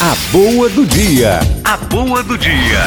[0.00, 1.40] A boa do dia.
[1.64, 2.78] A boa do dia.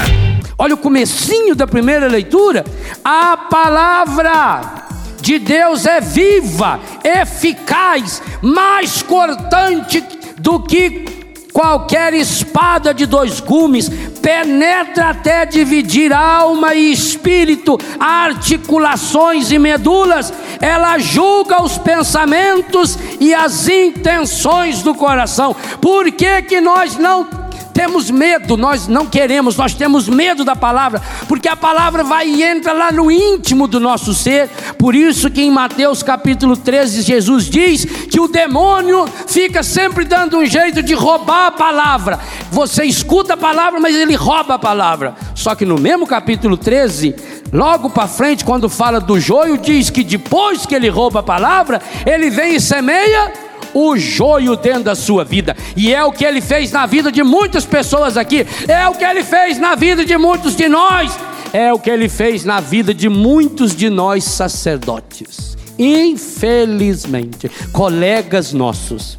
[0.58, 2.64] Olha o comecinho da primeira leitura.
[3.04, 4.88] A palavra
[5.20, 10.02] de Deus é viva, eficaz, mais cortante
[10.38, 11.04] do que
[11.52, 13.90] qualquer espada de dois gumes,
[14.22, 20.32] penetra até dividir alma e espírito, articulações e medulas,
[20.62, 25.56] ela julga os pensamentos e as intenções do coração.
[25.82, 27.41] Por que que nós não
[27.74, 32.44] temos medo, nós não queremos, nós temos medo da palavra, porque a palavra vai e
[32.44, 34.50] entra lá no íntimo do nosso ser.
[34.78, 40.38] Por isso que em Mateus capítulo 13, Jesus diz que o demônio fica sempre dando
[40.38, 42.20] um jeito de roubar a palavra.
[42.52, 45.16] Você escuta a palavra, mas ele rouba a palavra.
[45.36, 47.16] Só que no mesmo capítulo 13,
[47.52, 51.82] logo para frente, quando fala do joio, diz que depois que ele rouba a palavra,
[52.06, 56.42] ele vem e semeia o joio dentro da sua vida, e é o que ele
[56.42, 60.18] fez na vida de muitas pessoas aqui, é o que ele fez na vida de
[60.18, 61.18] muitos de nós,
[61.54, 65.58] é o que ele fez na vida de muitos de nós sacerdotes.
[65.78, 69.18] Infelizmente, colegas nossos,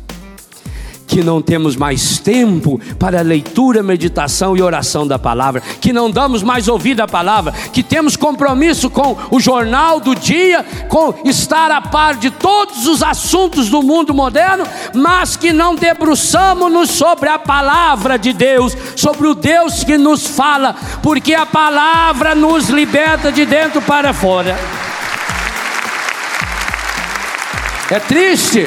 [1.13, 6.43] que não temos mais tempo para leitura, meditação e oração da palavra, que não damos
[6.43, 11.83] mais ouvido à palavra, que temos compromisso com o jornal do dia, com estar a
[11.83, 18.19] par de todos os assuntos do mundo moderno, mas que não debruçamos-nos sobre a palavra
[18.19, 23.83] de Deus, sobre o Deus que nos fala, porque a palavra nos liberta de dentro
[23.83, 24.59] para fora.
[27.91, 28.67] É triste